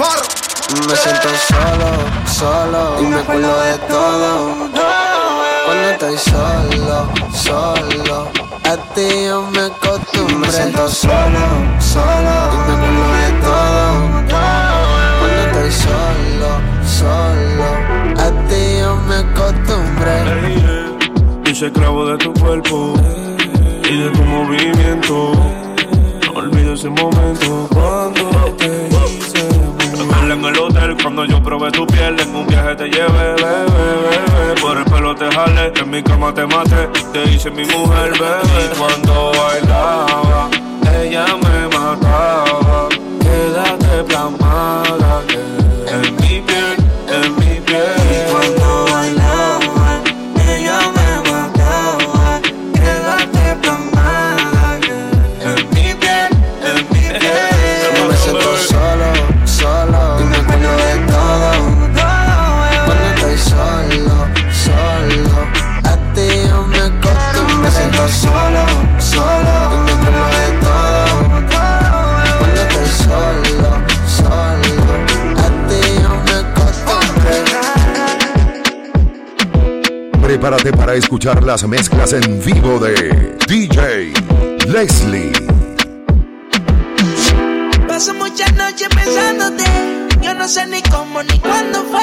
Me 0.00 0.96
siento 0.96 1.28
solo, 1.46 1.88
solo 2.26 3.02
y 3.02 3.04
me 3.04 3.16
acuerdo 3.16 3.60
de 3.60 3.76
todo. 3.80 4.56
Cuando 5.66 5.90
estoy 5.90 6.16
solo, 6.16 7.10
solo, 7.34 8.30
a 8.64 8.76
ti 8.94 9.26
yo 9.26 9.42
me 9.50 9.60
acostumbro. 9.60 10.38
Me 10.38 10.50
siento 10.50 10.88
solo, 10.88 11.38
solo 11.80 12.32
y 12.54 12.56
me 12.66 12.72
acuerdo 12.72 13.06
de 13.12 13.30
todo. 13.42 13.88
Cuando 15.20 15.40
estoy 15.44 15.70
solo, 15.70 16.50
solo, 16.98 17.68
a 18.16 18.28
ti 18.48 18.62
yo 18.78 18.96
me 19.06 19.16
acostumbré. 19.16 20.18
Yo 21.44 21.54
soy 21.54 21.68
esclavo 21.68 22.06
de 22.06 22.16
tu 22.16 22.32
cuerpo 22.40 22.94
y 23.84 23.98
de 23.98 24.08
tu 24.08 24.22
movimiento. 24.22 25.32
No 26.24 26.32
olvido 26.38 26.72
ese 26.72 26.88
momento 26.88 27.68
cuando 27.70 28.19
cama 36.10 36.32
te 36.34 36.46
maté. 36.46 36.88
Te 37.12 37.24
hice 37.30 37.50
mi 37.50 37.64
mujer, 37.66 38.12
bebé. 38.12 38.40
Y 38.64 38.78
cuando 38.78 39.32
bailaba, 39.32 39.59
para 80.90 80.98
escuchar 80.98 81.44
las 81.44 81.62
mezclas 81.68 82.12
en 82.14 82.44
vivo 82.44 82.80
de 82.80 83.36
DJ 83.46 84.12
Leslie. 84.66 85.30
Paso 87.86 88.12
muchas 88.14 88.52
noches 88.54 88.88
pensándote, 88.88 89.62
yo 90.20 90.34
no 90.34 90.48
sé 90.48 90.66
ni 90.66 90.82
cómo 90.82 91.22
ni 91.22 91.38
cuándo 91.38 91.84
fue, 91.84 92.02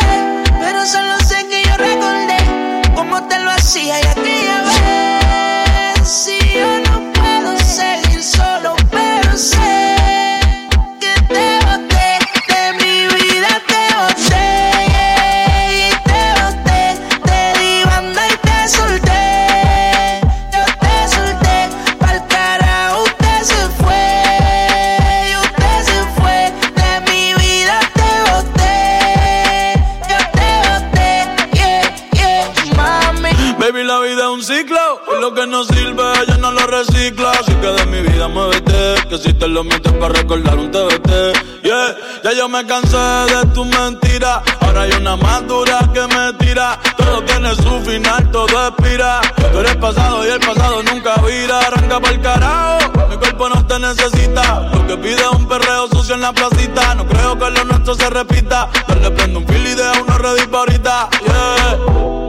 que 35.37 35.45
no 35.45 35.63
sirve, 35.65 36.03
ella 36.23 36.37
no 36.37 36.51
lo 36.51 36.65
recicla. 36.65 37.31
Así 37.31 37.53
que 37.53 37.67
de 37.67 37.85
mi 37.85 38.01
vida 38.01 38.27
muévete, 38.27 38.95
que 39.09 39.17
si 39.17 39.33
te 39.33 39.47
lo 39.47 39.63
metes 39.63 39.91
para 39.93 40.13
recordar 40.13 40.57
un 40.57 40.71
TBT. 40.71 41.63
Yeah, 41.63 41.95
ya 42.23 42.33
yo 42.33 42.49
me 42.49 42.65
cansé 42.65 42.97
de 42.97 43.45
tu 43.53 43.65
mentira. 43.65 44.41
Ahora 44.61 44.81
hay 44.81 44.91
una 44.93 45.15
más 45.15 45.45
dura 45.47 45.79
que 45.93 46.01
me 46.07 46.33
tira. 46.33 46.79
Todo 46.97 47.21
tiene 47.23 47.55
su 47.55 47.79
final, 47.81 48.31
todo 48.31 48.67
expira. 48.67 49.21
Tú 49.51 49.59
eres 49.59 49.75
pasado 49.75 50.25
y 50.25 50.29
el 50.29 50.39
pasado 50.39 50.81
nunca 50.83 51.15
vira. 51.21 51.59
Arranca 51.59 51.99
para 51.99 52.15
el 52.15 52.21
carajo, 52.21 53.07
mi 53.09 53.17
cuerpo 53.17 53.49
no 53.49 53.65
te 53.67 53.79
necesita. 53.79 54.69
Lo 54.73 54.87
que 54.87 54.97
pide 54.97 55.21
es 55.21 55.31
un 55.31 55.47
perreo 55.47 55.87
sucio 55.89 56.15
en 56.15 56.21
la 56.21 56.33
placita. 56.33 56.95
No 56.95 57.05
creo 57.05 57.37
que 57.37 57.49
lo 57.49 57.63
nuestro 57.65 57.95
se 57.95 58.09
repita. 58.09 58.69
le 59.01 59.11
prendo 59.11 59.39
un 59.39 59.47
fil 59.47 59.67
y 59.67 59.75
deja 59.75 60.01
uno 60.01 60.17
ready 60.17 60.47
para 60.47 60.59
ahorita. 60.59 61.09
Yeah. 61.25 62.26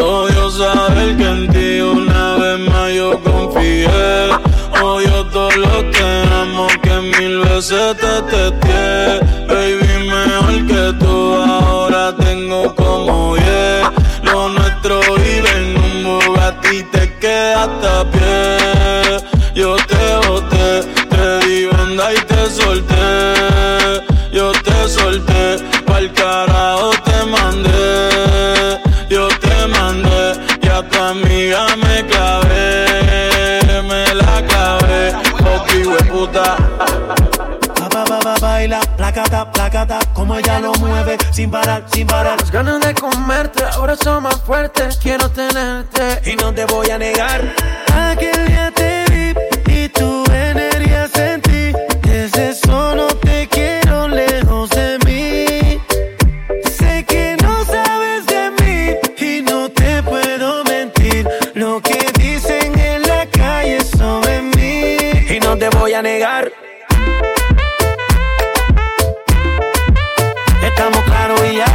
Odio 0.00 0.50
saber 0.50 1.09
placata, 39.12 39.50
placata, 39.50 39.98
como 40.14 40.36
ella 40.36 40.60
lo 40.60 40.72
mueve, 40.74 41.16
sin 41.32 41.50
parar, 41.50 41.84
sin 41.90 42.06
parar. 42.06 42.38
Las 42.38 42.50
ganas 42.50 42.80
de 42.80 42.94
comerte 42.94 43.64
ahora 43.72 43.96
son 43.96 44.22
más 44.22 44.40
fuertes, 44.42 44.98
quiero 45.02 45.28
tenerte 45.30 46.30
y 46.30 46.36
no 46.36 46.54
te 46.54 46.64
voy 46.66 46.90
a 46.90 46.98
negar. 46.98 47.42
Aquel 47.92 48.46
día 48.46 48.70
te 48.72 49.04
vi 49.10 49.74
y 49.74 49.88
tu 49.88 50.24
energía 50.32 51.08
sentí, 51.08 51.72
desde 52.02 52.54
solo 52.54 53.08
te 53.16 53.48
quiero 53.48 54.08
lejos 54.08 54.70
de 54.70 55.00
voy 65.80 65.94
a 65.94 66.02
negar. 66.02 66.69
Estamos 70.80 71.04
claros 71.04 71.40
y 71.44 71.56
ya. 71.56 71.66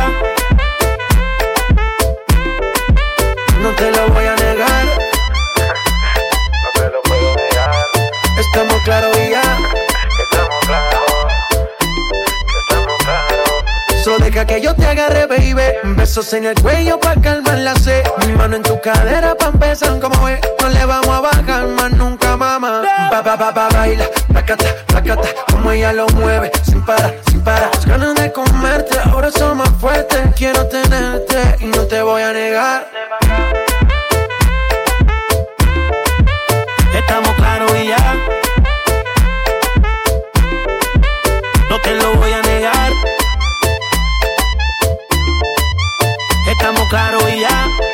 No 3.61 3.69
te 3.75 3.91
lo 3.91 4.07
voy 4.09 4.25
a 4.25 4.35
negar. 4.35 4.85
No 6.63 6.69
te 6.73 6.89
lo 6.89 7.01
puedo 7.03 7.35
negar. 7.35 7.71
Estamos 8.39 8.81
claros 8.83 9.15
y 9.19 9.29
ya. 9.29 9.41
Estamos 10.23 10.59
claros. 10.65 11.03
Estamos 12.57 13.03
claros. 13.03 14.03
Solo 14.03 14.25
deja 14.25 14.45
que 14.47 14.59
yo 14.59 14.73
te 14.73 14.87
agarre, 14.87 15.27
baby. 15.27 15.95
Besos 15.95 16.33
en 16.33 16.45
el 16.45 16.59
cuello 16.59 16.99
pa' 16.99 17.13
calmar 17.21 17.59
la 17.59 17.75
sed. 17.75 18.03
Mi 18.25 18.33
mano 18.33 18.55
en 18.55 18.63
tu 18.63 18.81
cadera 18.81 19.35
pa' 19.35 19.49
empezar 19.49 19.99
como 19.99 20.27
es. 20.29 20.39
No 20.59 20.69
le 20.69 20.83
vamos 20.83 21.09
a 21.09 21.21
bajar 21.21 21.67
más 21.67 21.91
nunca, 21.91 22.35
mamá. 22.35 22.81
Pa, 23.11 23.21
pa, 23.21 23.37
pa, 23.37 23.53
pa, 23.53 23.69
baila, 23.69 24.09
placata, 24.31 24.65
placata. 24.87 25.44
Ella 25.75 25.91
lo 25.91 26.07
mueve, 26.07 26.53
sin 26.63 26.81
parar, 26.85 27.13
sin 27.29 27.43
parar. 27.43 27.69
Las 27.73 27.85
ganas 27.85 28.15
de 28.15 28.31
comerte 28.31 28.97
ahora 28.97 29.29
son 29.29 29.57
más 29.57 29.69
fuertes. 29.77 30.21
Quiero 30.37 30.65
tenerte 30.67 31.57
y 31.59 31.65
no 31.65 31.81
te 31.85 32.01
voy 32.01 32.21
a 32.21 32.31
negar. 32.31 32.89
Estamos 36.93 37.29
claros 37.35 37.71
y 37.75 37.87
ya. 37.89 38.15
No 41.69 41.81
te 41.81 41.95
lo 41.95 42.13
voy 42.15 42.31
a 42.31 42.41
negar. 42.41 42.91
Estamos 46.47 46.87
claros 46.87 47.23
y 47.33 47.41
ya. 47.41 47.84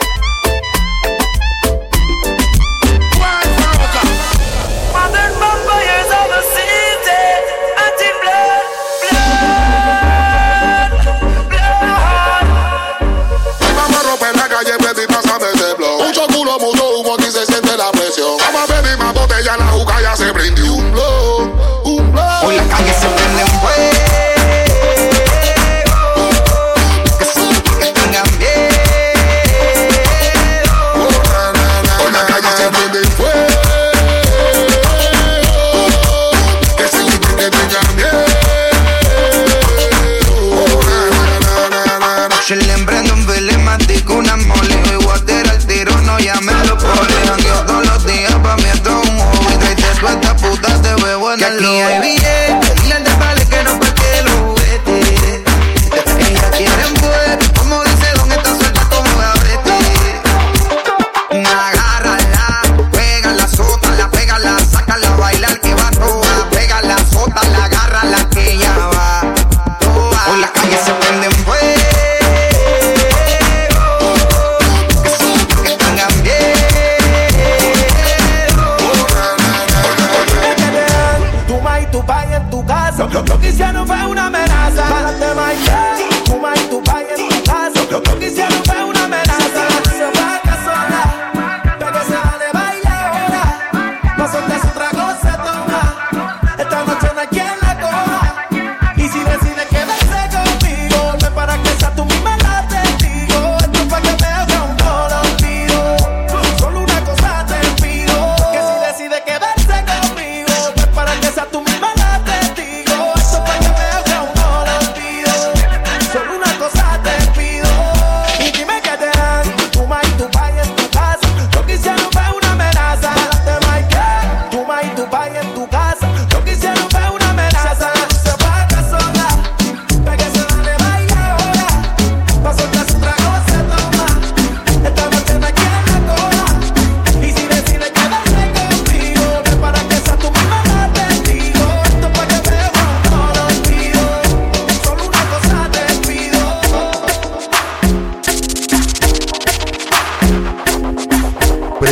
Yo 42.48 42.56
le 42.56 42.74
emprendo 42.74 43.14
un 43.14 43.28
filemático, 43.28 44.16
un 44.16 44.48
mole 44.48 44.82
Y 44.92 45.06
water 45.06 45.48
al 45.48 45.66
tiro, 45.66 45.96
no 46.02 46.18
llame 46.18 46.52
a 46.52 46.64
los 46.64 46.84
poles 46.84 47.30
Jangueo 47.30 47.66
todos 47.66 47.86
los 47.86 48.06
días, 48.06 48.34
pa' 48.42 48.56
mí 48.58 48.66
esto 48.74 48.90
es 48.90 49.10
un 49.10 49.20
hobby 49.20 49.58
Traite 49.60 49.96
suelta, 50.00 50.36
puta, 50.36 50.82
te 50.82 50.96
veo 51.04 51.34
en 51.34 51.44
el 51.44 51.58
Que 51.60 51.66
aquí 51.66 51.82
hay 51.82 52.02
billete 52.02 52.51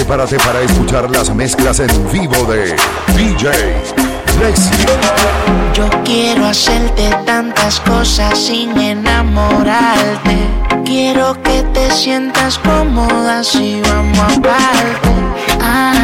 prepárate 0.10 0.38
para 0.40 0.62
escuchar 0.62 1.12
las 1.12 1.36
mezclas 1.36 1.80
en 1.80 2.12
vivo 2.12 2.44
de 2.46 2.76
DJ 3.16 3.52
Lexi. 4.40 4.72
Yo 5.76 5.88
quiero 6.04 6.48
hacerte 6.48 7.16
tantas 7.28 7.80
cosas 7.82 8.36
sin 8.36 8.76
enamorarte. 8.80 10.36
Quiero 10.84 11.40
que 11.44 11.62
te 11.76 11.92
sientas 11.92 12.58
cómoda 12.58 13.44
si 13.44 13.82
vamos 13.82 14.18
a 14.18 14.42
parte. 14.42 15.10
Ah, 15.62 15.99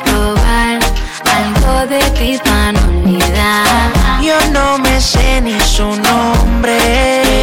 probar 0.00 0.78
algo 1.36 1.86
de 1.86 2.00
tu 2.10 2.22
hispanolidad. 2.22 3.90
Yo 4.22 4.34
no 4.52 4.78
me 4.78 5.00
sé 5.00 5.40
ni 5.40 5.58
su 5.60 5.84
nombre, 5.84 6.78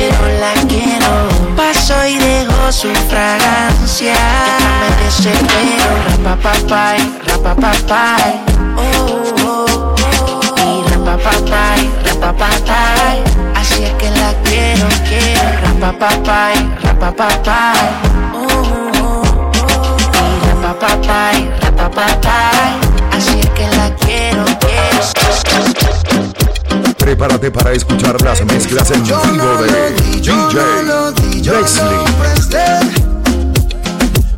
pero 0.09 0.39
la 0.39 0.53
quiero. 0.67 1.29
Paso 1.55 1.93
y 2.05 2.17
dejo 2.17 2.71
su 2.71 2.89
fragancia. 3.09 4.15
Me 4.81 5.05
desespero, 5.05 5.89
rapapapay, 6.09 6.99
rapapapay. 7.27 8.41
Oh, 8.77 9.23
oh, 9.45 9.95
oh. 9.95 10.85
Y 10.85 10.89
rapapapay, 10.91 11.89
rapapapay. 12.05 13.23
Así 13.55 13.83
es 13.83 13.93
que 13.93 14.09
la 14.11 14.33
quiero, 14.43 14.87
quiero. 15.07 15.81
Rapapapay, 15.81 16.55
rapapapay. 16.83 17.89
Oh, 18.33 18.47
oh, 19.01 19.01
oh. 19.03 19.41
Y 20.21 20.47
rapa 20.47 20.73
rapapapay, 20.73 21.60
papá, 21.91 22.51
así 23.11 23.39
que 23.55 23.67
la 23.67 23.93
quiero, 23.95 24.45
quiero. 24.59 24.81
Prepárate 26.97 27.51
para 27.51 27.71
escuchar 27.73 28.21
las 28.21 28.43
mezclas 28.45 28.91
en 28.91 29.05
yo 29.05 29.19
vivo 29.23 29.43
no 29.43 29.61
de 29.63 29.91
di, 29.93 30.21
yo 30.21 30.47
DJ 30.49 30.83
no 30.85 31.11
di, 31.11 31.41
yo 31.41 31.59
Leslie. 31.59 31.83
Lo 31.83 32.05
presté, 32.19 32.65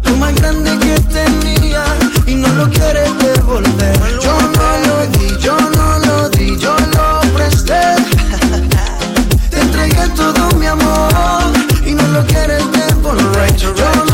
lo 0.04 0.16
más 0.18 0.34
grande 0.36 0.72
que 0.80 1.00
tenía 1.14 1.84
y 2.26 2.36
no 2.36 2.48
lo 2.50 2.70
quieres 2.70 3.10
devolver. 3.20 4.20
Yo 4.22 4.36
no 4.42 4.78
lo 4.88 5.08
di, 5.18 5.38
yo 5.40 5.58
no 5.58 6.00
lo 6.00 6.30
di, 6.30 6.58
yo 6.58 6.76
lo 6.76 7.22
presté. 7.34 7.82
Te 9.50 9.60
entregué 9.60 10.08
todo 10.16 10.50
mi 10.58 10.66
amor 10.66 11.54
y 11.86 11.92
no 11.92 12.08
lo 12.08 12.26
quieres 12.26 12.64
devolver. 12.72 13.56
Yo 13.58 14.13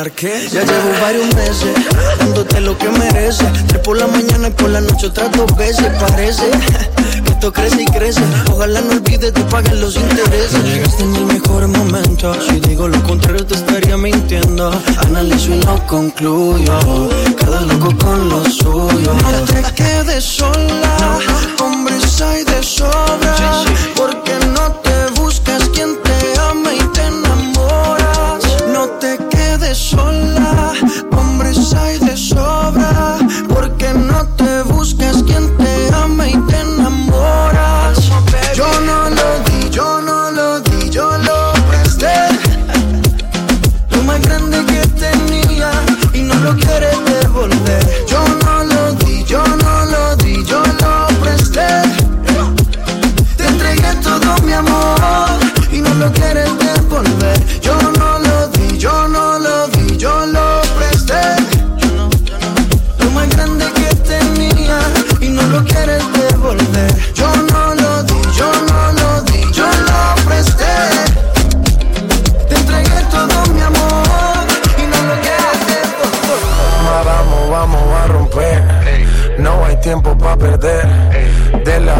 Ya 0.00 0.64
llevo 0.64 0.92
varios 1.02 1.26
meses 1.34 1.74
dándote 2.18 2.58
lo 2.62 2.78
que 2.78 2.88
mereces. 2.88 3.46
Tres 3.66 3.82
por 3.82 3.98
la 3.98 4.06
mañana 4.06 4.48
y 4.48 4.50
por 4.52 4.70
la 4.70 4.80
noche 4.80 5.08
otras 5.08 5.30
dos 5.32 5.54
veces. 5.58 5.88
Parece 6.00 6.50
que 7.24 7.30
esto 7.32 7.52
crece 7.52 7.82
y 7.82 7.84
crece. 7.84 8.22
Ojalá 8.50 8.80
no 8.80 8.92
olvides 8.92 9.34
de 9.34 9.42
pagar 9.42 9.74
los 9.74 9.96
intereses. 9.96 10.64
Llegaste 10.64 11.02
en 11.02 11.16
el 11.16 11.26
mejor 11.26 11.68
momento. 11.68 12.34
Si 12.48 12.60
digo 12.60 12.88
lo 12.88 13.02
contrario, 13.02 13.44
te 13.44 13.56
estaría 13.56 13.98
mintiendo. 13.98 14.72
Analizo 15.04 15.52
y 15.52 15.58
no 15.58 15.86
concluyo. 15.86 17.10
Cada 17.38 17.60
loco 17.60 17.94
con 17.98 18.19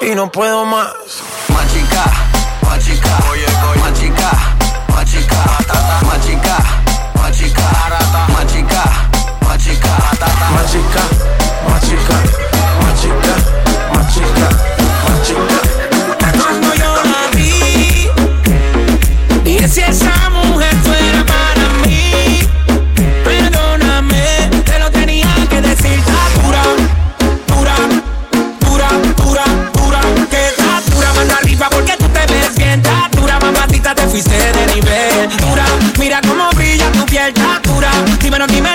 Y 0.00 0.14
no 0.14 0.30
puedo 0.30 0.64
más. 0.64 0.92
Más 1.48 2.27
nivel. 34.80 35.28
Dura, 35.38 35.64
mira 35.98 36.20
cómo 36.20 36.48
brilla 36.54 36.90
tu 36.92 37.04
piel. 37.06 37.32
Dura, 37.64 37.90
dímelo, 38.20 38.46
dímelo 38.46 38.67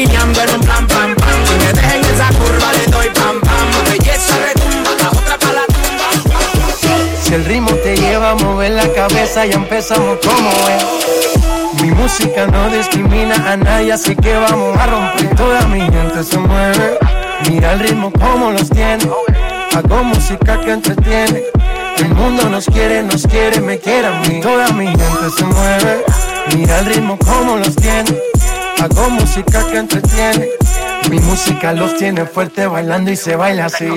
maquineando 0.00 0.40
en 0.42 0.54
un 0.54 0.60
plan, 0.60 0.86
pam, 0.86 1.14
pam. 1.14 1.46
Si 1.46 1.54
me 1.54 1.72
dejen 1.72 2.04
esa 2.14 2.28
curva, 2.28 2.72
le 2.72 2.86
doy 2.86 3.08
pam, 3.10 3.40
pam. 3.40 3.84
Belleza 3.84 4.34
retumba, 4.46 4.90
la 5.02 5.10
otra 5.10 5.38
pa' 5.38 5.52
la 5.52 5.66
tumba. 5.66 6.08
Si 7.22 7.34
el 7.34 7.44
ritmo 7.44 7.70
te 7.82 7.96
lleva 7.96 8.30
a 8.30 8.34
mover 8.34 8.72
la 8.72 8.92
cabeza, 8.92 9.46
ya 9.46 9.54
empezamos 9.54 10.18
como 10.24 10.50
es. 10.68 11.82
Mi 11.82 11.90
música 11.92 12.46
no 12.46 12.68
discrimina 12.70 13.34
a 13.52 13.56
nadie, 13.56 13.92
así 13.92 14.14
que 14.16 14.34
vamos 14.34 14.76
a 14.78 14.86
romper. 14.86 15.36
Toda 15.36 15.60
mi 15.68 15.80
gente 15.80 16.24
se 16.24 16.38
mueve. 16.38 16.98
Mira 17.48 17.72
el 17.72 17.80
ritmo 17.80 18.10
como 18.12 18.50
los 18.50 18.68
tiene. 18.70 19.04
Hago 19.74 20.04
música 20.04 20.60
que 20.60 20.72
entretiene. 20.72 21.42
El 21.98 22.14
mundo 22.14 22.48
nos 22.48 22.64
quiere, 22.66 23.02
nos 23.02 23.26
quiere, 23.26 23.60
me 23.60 23.78
quiere 23.78 24.06
a 24.06 24.12
mí. 24.12 24.40
Toda 24.40 24.68
mi 24.72 24.86
gente 24.86 25.30
se 25.36 25.44
mueve. 25.44 26.04
Mira 26.54 26.78
el 26.78 26.86
ritmo 26.86 27.18
como 27.18 27.56
los 27.56 27.76
tiene. 27.76 28.29
Hago 28.80 29.10
música 29.10 29.66
que 29.70 29.76
entretiene. 29.76 30.48
Mi 31.10 31.18
música 31.18 31.74
los 31.74 31.98
tiene 31.98 32.24
fuerte 32.24 32.66
bailando 32.66 33.10
y 33.10 33.16
se 33.16 33.36
baila 33.36 33.66
así. 33.66 33.90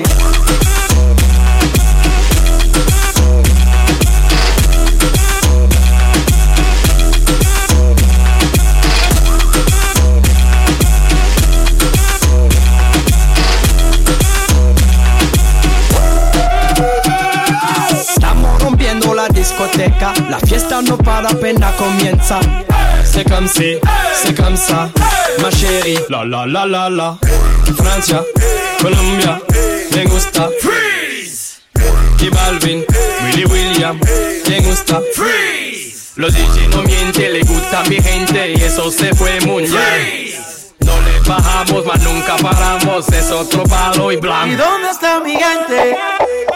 Estamos 17.90 18.62
rompiendo 18.62 19.14
la 19.14 19.28
discoteca, 19.28 20.12
la 20.28 20.38
fiesta 20.40 20.82
no 20.82 20.98
para 20.98 21.30
apenas 21.30 21.72
comienza. 21.76 22.38
C'est 23.04 23.28
comme 23.28 23.46
si, 23.46 23.78
c'est 24.14 24.34
comme 24.34 24.56
ça, 24.56 24.88
ma 25.40 25.50
chérie. 25.50 25.98
La 26.08 26.24
la 26.24 26.46
la 26.46 26.66
la 26.66 26.88
la. 26.88 27.18
Francia, 27.76 28.22
Colombia, 28.80 29.40
me 29.94 30.04
gusta. 30.06 30.48
Freeze. 30.60 31.60
Y 32.20 32.28
Balvin, 32.30 32.84
Willy 33.24 33.44
William, 33.46 33.98
me 34.48 34.60
gusta. 34.60 35.00
Freeze. 35.14 36.12
Los 36.16 36.32
DJ 36.32 36.68
no 36.68 36.82
mienten, 36.82 37.32
le 37.32 37.40
gusta 37.42 37.80
a 37.80 37.84
mi 37.84 38.00
gente 38.00 38.52
y 38.52 38.62
eso 38.62 38.90
se 38.90 39.12
fue 39.14 39.40
muy 39.40 39.64
bien. 39.64 40.34
No 40.80 40.92
le 41.00 41.20
bajamos, 41.28 41.84
mas 41.86 42.02
nunca 42.02 42.36
paramos, 42.36 43.08
es 43.08 43.30
otro 43.30 43.64
palo 43.64 44.12
y 44.12 44.14
¿Y 44.14 44.18
blanco. 44.18 44.62
dónde 44.62 44.90
está 44.90 45.20
mi 45.20 45.32
gente? 45.32 45.96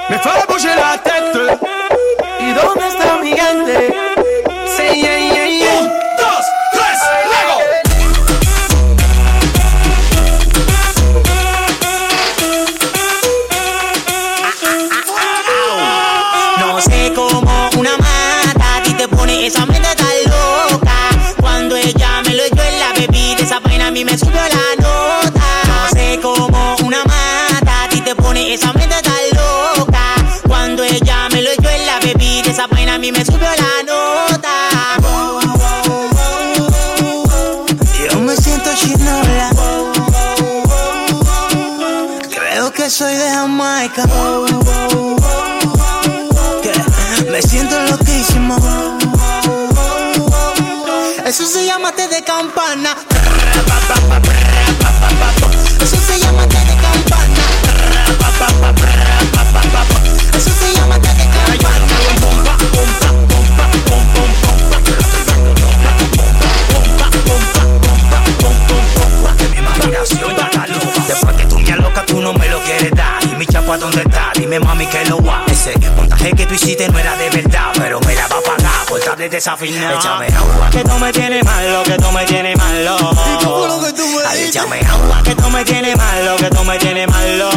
Me 0.08 0.18
fue 0.20 0.30
a 0.32 0.76
la 0.76 1.02
tête. 1.02 1.58
¿Y 2.40 2.52
dónde 2.52 2.88
está 2.88 3.18
mi 3.22 3.32
gente? 3.32 3.94
Sí, 4.76 5.00
yeah. 5.00 5.27
Esa 19.48 19.64
mente 19.64 19.88
tan 19.96 20.16
loca. 20.26 20.94
Cuando 21.40 21.74
ella 21.74 22.22
me 22.24 22.34
lo 22.34 22.42
echó 22.42 22.62
en 22.62 22.78
la 22.78 22.92
bebida, 22.92 23.42
esa 23.42 23.60
vaina 23.60 23.86
a 23.86 23.90
mí 23.90 24.04
me 24.04 24.16
subió 24.18 24.42
la 24.42 24.66
nota. 24.76 25.40
No 25.66 25.88
sé 25.90 26.20
cómo 26.22 26.76
una 26.84 27.02
mata 27.04 27.84
a 27.84 27.88
ti 27.88 28.00
te 28.02 28.14
pone 28.14 28.52
esa 28.52 28.72
mente 28.74 28.96
tan 29.02 29.24
loca. 29.32 30.02
Cuando 30.46 30.84
ella 30.84 31.28
me 31.32 31.40
lo 31.40 31.50
echó 31.50 31.70
en 31.70 31.86
la 31.86 31.98
bebida, 31.98 32.50
esa 32.50 32.66
vaina 32.66 32.94
a 32.94 32.98
mí 32.98 33.10
me 33.10 33.24
subió 33.24 33.48
la 33.64 33.82
nota. 33.90 34.54
Yo 38.10 38.20
me 38.20 38.36
siento 38.36 38.70
chinola. 38.74 39.50
Creo 42.30 42.70
que 42.70 42.90
soy 42.90 43.14
de 43.14 43.30
Jamaica. 43.30 44.04
Té 52.08 52.14
de 52.16 52.24
campana. 52.24 52.96
Eso 55.80 55.96
se 55.96 56.18
llama 56.18 56.46
té 56.48 56.58
de 56.58 56.76
campana. 56.76 57.44
Eso 60.34 60.50
se 60.50 60.74
llama 60.74 60.98
té 61.00 61.08
de 61.08 61.26
campana. 61.28 61.96
Mi 69.50 69.58
imaginación. 69.58 70.36
Después 71.06 71.36
que 71.36 71.44
tú 71.46 71.58
me 71.58 71.72
alocas, 71.72 72.06
tú 72.06 72.20
no 72.20 72.32
me 72.32 72.48
lo 72.48 72.62
quieres 72.62 72.90
dar. 72.92 73.24
Y 73.24 73.36
mi 73.36 73.46
chapa, 73.46 73.76
¿dónde 73.76 74.02
está? 74.02 74.32
Dime, 74.34 74.60
mami, 74.60 74.86
que 74.86 75.04
lo 75.06 75.22
va. 75.22 75.44
Ese 75.48 75.74
montaje 75.96 76.32
que 76.32 76.46
tú 76.46 76.54
hiciste 76.54 76.88
no 76.88 76.98
era 76.98 77.16
de 77.16 77.30
verdad, 77.30 77.72
pero 77.76 78.00
me 78.00 78.14
la 78.14 78.26
va 78.28 78.38
a 78.38 78.42
pagar 78.42 78.67
por 78.88 78.98
estar 78.98 79.16
de 79.16 79.28
desafinado. 79.28 79.98
Échame 79.98 80.26
agua, 80.26 80.70
que 80.70 80.82
tú 80.82 80.98
me 80.98 81.12
tienes 81.12 81.44
malo, 81.44 81.82
que 81.82 81.96
tú 81.96 82.10
me 82.10 82.24
tienes 82.24 82.56
malo. 82.56 82.96
Ay, 84.26 84.44
échame 84.44 84.80
agua, 84.80 85.22
que 85.22 85.34
tú 85.34 85.50
me 85.50 85.64
tienes 85.64 85.96
malo, 85.96 86.36
que 86.36 86.50
tú 86.50 86.64
me 86.64 86.78
tienes 86.78 87.08
malo. 87.08 87.50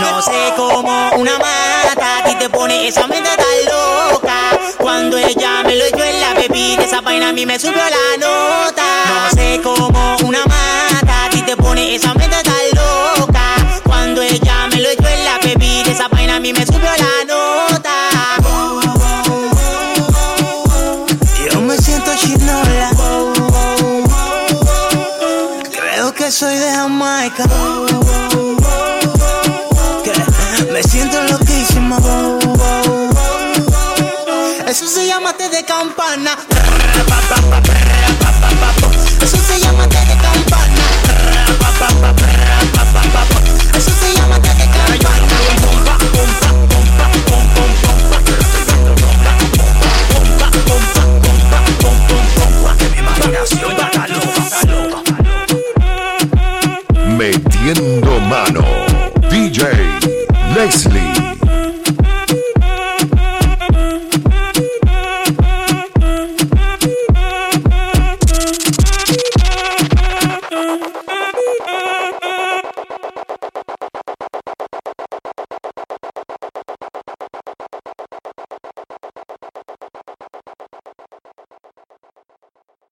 No 0.00 0.22
sé 0.22 0.52
cómo 0.56 1.10
una 1.16 1.38
mata 1.38 2.18
a 2.18 2.24
ti 2.24 2.34
te 2.36 2.48
pone 2.48 2.88
esa 2.88 3.06
mente 3.06 3.30
tan 3.36 4.10
loca. 4.12 4.58
Cuando 4.78 5.16
ella 5.16 5.62
me 5.64 5.76
lo 5.76 5.84
echó 5.84 6.04
en 6.04 6.20
la 6.20 6.34
bebida, 6.34 6.84
esa 6.84 7.00
vaina 7.00 7.30
a 7.30 7.32
mí 7.32 7.46
me 7.46 7.58
subió 7.58 7.76
la 7.76 8.26
nota. 8.26 8.84
No 9.08 9.30
sé 9.30 9.60
cómo 9.62 10.16
una 10.24 10.44
mata 10.46 11.26
a 11.26 11.30
ti 11.30 11.42
te 11.42 11.56
pone 11.56 11.94
esa 11.94 12.14
mente 12.14 12.36
tan 12.42 13.18
loca. 13.18 13.80
Cuando 13.84 14.22
ella 14.22 14.68
me 14.70 14.80
lo 14.80 14.90
echó 14.90 15.08
en 15.08 15.24
la 15.24 15.38
bebida, 15.38 15.90
esa 15.90 16.08
vaina 16.08 16.36
a 16.36 16.40
mí 16.40 16.52
me 16.52 16.66
subió 16.66 16.80
la 16.80 17.24
nota. 17.26 17.49